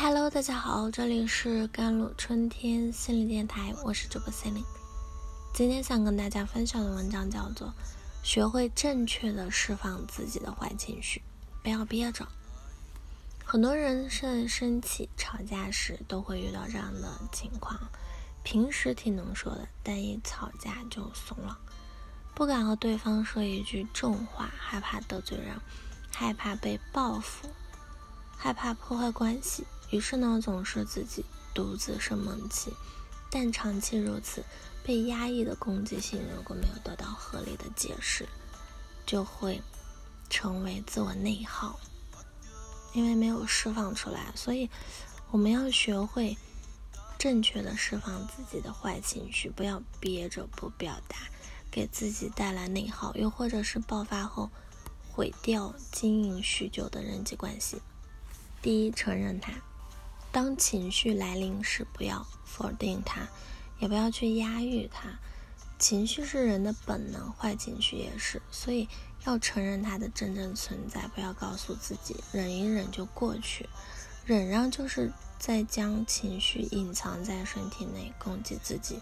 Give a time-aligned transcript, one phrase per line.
[0.00, 4.66] Hello，大家好，这里是甘露春天心理电台，我是主播 c e l i n
[5.52, 7.66] 今天想跟大家分享的文章叫做
[8.22, 11.20] 《学会正确的释放自己的坏情绪，
[11.64, 12.24] 不要憋着》。
[13.44, 17.76] 很多人在生气、吵架时都会遇到这样的情况：
[18.44, 21.58] 平时挺能说的，但一吵架就怂了，
[22.36, 25.60] 不敢和对方说一句重话，害怕得罪人，
[26.12, 27.48] 害怕被报复，
[28.36, 29.66] 害怕破坏关系。
[29.90, 31.24] 于是呢，总是自己
[31.54, 32.72] 独自生闷气，
[33.30, 34.44] 但长期如此，
[34.84, 38.28] 被压抑的攻击性如果没有得到合理的解释，
[39.06, 39.62] 就会
[40.28, 41.78] 成为自我内耗。
[42.94, 44.70] 因为没有释放出来，所以
[45.30, 46.36] 我们要学会
[47.18, 51.16] 正确的释放自己的坏情绪，不要憋着不表达，
[51.70, 54.50] 给自己带来内耗，又或者是爆发后
[55.12, 57.82] 毁掉经营许久的人际关系。
[58.62, 59.52] 第一，承认它。
[60.30, 63.28] 当情绪来临时，不要否定它，
[63.78, 65.18] 也不要去压抑它。
[65.78, 68.88] 情绪是人的本能，坏情绪也是，所以
[69.24, 73.68] 要承认它的真正存在，不要告诉自己忍一忍就过去。
[74.26, 79.00] 忍让就是在将情绪隐藏在身体内，攻击自己。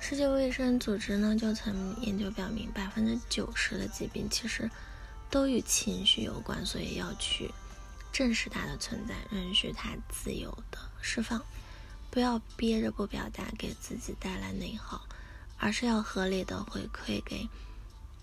[0.00, 4.70] 世界卫生组织呢就曾研究表明，百分之九十的疾病其实
[5.28, 7.50] 都与情绪有关，所以要去。
[8.16, 11.44] 正视他的存在，允许他自由的释放，
[12.10, 15.06] 不要憋着不表达，给自己带来内耗，
[15.58, 17.46] 而是要合理的回馈给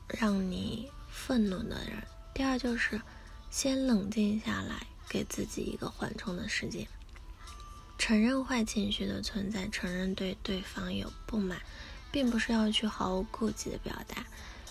[0.08, 2.02] 让你愤怒的人。
[2.33, 2.99] 第二就是
[3.52, 6.88] 先冷静下来，给自己一个缓冲的时间，
[7.99, 11.61] 承认坏情绪的存在，承认对对方有不满，
[12.11, 14.25] 并不是要去毫无顾忌的表达，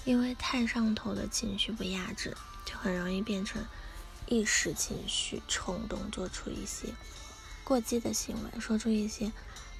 [0.05, 3.65] 因为太上头的情绪不压制，就很容易变成。
[4.33, 6.89] 一时情绪冲动，做出一些
[7.65, 9.31] 过激的行为，说出一些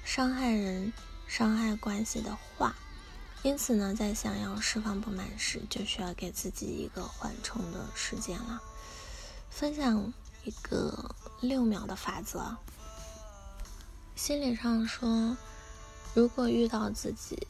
[0.05, 0.93] 伤害人、
[1.27, 2.75] 伤害关系的话。
[3.41, 8.61] 因此呢，在想要释放不满时，就需要给自己一个缓冲的时间了。
[9.49, 10.13] 分享
[10.43, 12.55] 一个六秒的法则。
[14.15, 15.35] 心理上说，
[16.13, 17.43] 如果遇到自己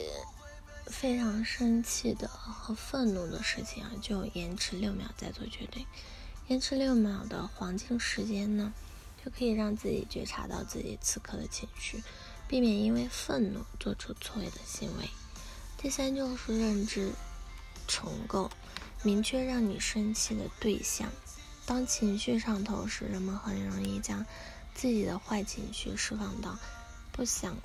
[0.86, 5.86] 非常生气的和愤怒的事情啊，就延迟六秒再做决定。
[6.48, 8.74] 延迟六秒的黄金时间呢，
[9.24, 12.02] 就可以让自己觉察到自己此刻的情绪，
[12.46, 15.08] 避免因为愤怒做出错误的行为。
[15.78, 17.12] 第三就是认知
[17.88, 18.50] 重构，
[19.02, 21.10] 明确让你生气的对象。
[21.64, 24.26] 当情绪上头时，人们很容易将
[24.74, 26.58] 自己的坏情绪释放到
[27.10, 27.56] 不想、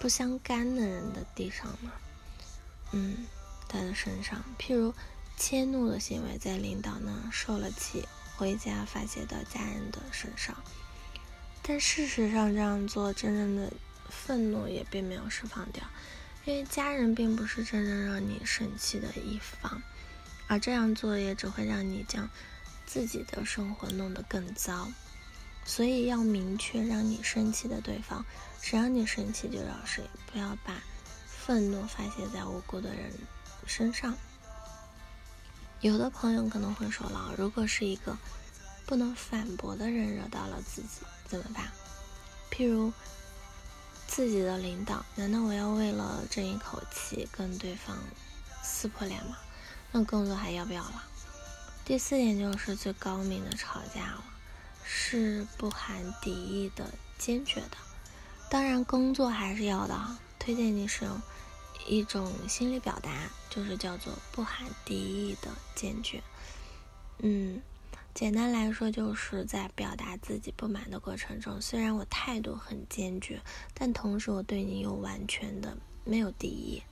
[0.00, 1.92] 不相干的人的地上嘛，
[2.90, 3.26] 嗯，
[3.68, 4.44] 他的身上。
[4.58, 4.92] 譬如
[5.38, 8.04] 迁怒的行为，在领导那受了气。
[8.36, 10.56] 回家发泄到家人的身上，
[11.62, 13.72] 但事实上这样做，真正的
[14.08, 15.84] 愤怒也并没有释放掉，
[16.44, 19.82] 因为家人并不是真正让你生气的一方，
[20.48, 22.28] 而这样做也只会让你将
[22.84, 24.90] 自己的生活弄得更糟。
[25.66, 28.26] 所以要明确让你生气的对方，
[28.60, 30.74] 谁让你生气就找谁，不要把
[31.26, 33.10] 愤怒发泄在无辜的人
[33.66, 34.14] 身上。
[35.80, 38.16] 有的朋友可能会说了，如果是一个
[38.86, 41.68] 不能反驳的人惹到了自己，怎么办？
[42.50, 42.92] 譬如
[44.06, 47.96] 自己的领导，难道我要为了争一口气跟对方
[48.62, 49.36] 撕破脸吗？
[49.92, 51.04] 那工作还要不要了？
[51.84, 54.24] 第四点就是最高明的吵架了，
[54.84, 57.76] 是不含敌意的、坚决的。
[58.48, 61.20] 当然，工作还是要的，推荐你使用。
[61.86, 63.10] 一种心理表达
[63.50, 66.22] 就是叫做不含敌意的坚决。
[67.18, 67.62] 嗯，
[68.14, 73.40] 简单来说，就是在表达自己不满的过程中，虽然我态度很坚决，
[73.72, 76.82] 但同时我对你又完全的没有敌意。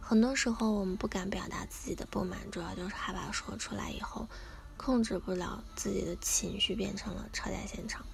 [0.00, 4.28] 很多时候，我们不敢表达自己的不满，主要就是害怕说出来以后
[4.76, 8.04] 控制不了自己的情绪，变成了吵架现场，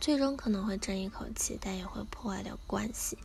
[0.00, 3.18] 最终可能会争一口气，但也会破坏掉关系。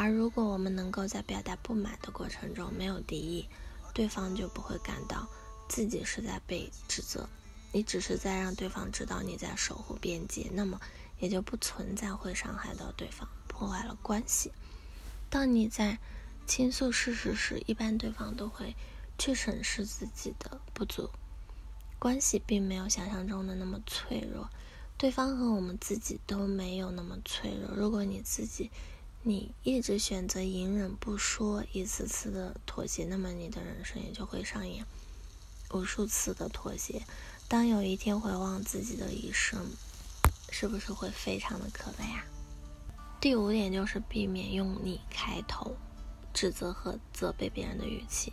[0.00, 3.48] 而如果我们能够在表达不满的过程中没有敌意，
[3.92, 5.28] 对方就不会感到
[5.68, 7.28] 自己是在被指责，
[7.72, 10.80] 你只是在让对方知道你在守护边界，那么
[11.18, 14.52] 也就不存在会伤害到对方、破坏了关系。
[15.28, 15.98] 当你在
[16.46, 18.76] 倾诉事实时，一般对方都会
[19.18, 21.10] 去审视自己的不足，
[21.98, 24.48] 关系并没有想象中的那么脆弱，
[24.96, 27.74] 对方和我们自己都没有那么脆弱。
[27.74, 28.70] 如果你自己，
[29.28, 34.86] 你一直选择隐忍不说，一次次的妥协，那么你的人生也就会上演
[35.70, 37.02] 无数次的妥协。
[37.46, 39.66] 当有一天回望自己的一生，
[40.50, 42.24] 是不是会非常的可悲啊？
[43.20, 45.76] 第五点就是避免用你开头，
[46.32, 48.32] 指责和责备别人的语气。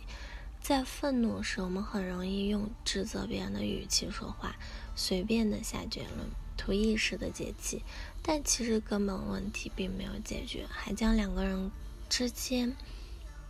[0.62, 4.56] 在愤怒时，我们很容易用指责别人的语气说话，
[4.94, 6.26] 随便的下结论，
[6.66, 7.84] 不意识的解气。
[8.20, 11.70] 但其实根本问题并没有解决，还将两个人
[12.10, 12.76] 之间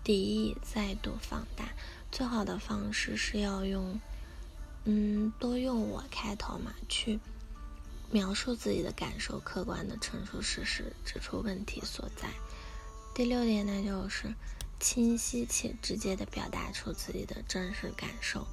[0.04, 1.70] 敌意再度放大。
[2.12, 3.98] 最好的方式是要用，
[4.84, 7.18] 嗯，多用我开头嘛，去
[8.10, 12.28] 描述自己的感受，客观的陈述事实，指出问题所在。
[13.14, 14.34] 第六点呢，就是
[14.78, 18.46] 清晰且直接的表达出自己的真实感受。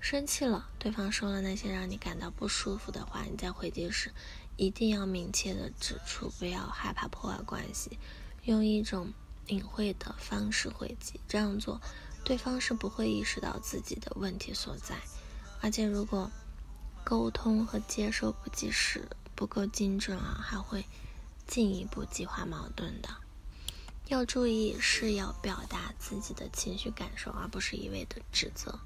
[0.00, 4.10] 生气了，对方说了那些让你感到不舒服的话，你在回击时。
[4.56, 7.98] 一定要明确的指出，不要害怕破坏关系，
[8.44, 9.10] 用一种
[9.46, 11.18] 隐晦的方式回击。
[11.26, 11.80] 这样做，
[12.24, 14.96] 对方是不会意识到自己的问题所在。
[15.62, 16.30] 而且，如果
[17.04, 20.84] 沟通和接受不及时、不够精准啊，还会
[21.46, 23.08] 进一步激化矛盾的。
[24.08, 28.78] 要注意，是要表达自己的情绪感受，而不是一味的指责。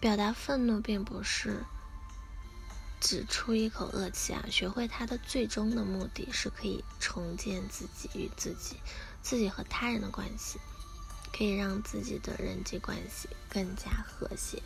[0.00, 1.64] 表达愤怒，并不是。
[3.00, 4.44] 只出一口恶气啊！
[4.50, 8.74] 学会它的最终的目的是可以重建自己与自己、
[9.22, 10.58] 自己和他人的关系，
[11.32, 14.60] 可以让自己的人际关系更加和谐。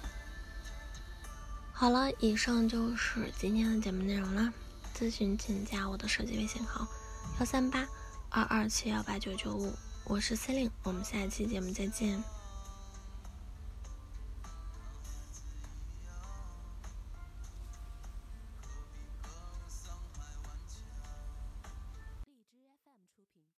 [1.74, 4.50] 好了，以上就是今天的节目内容了。
[4.96, 6.88] 咨询请加我的手机微信号：
[7.38, 7.86] 幺三八
[8.30, 9.74] 二二七幺八九九五，
[10.04, 12.41] 我是 C e l i n e 我们下期节目再见。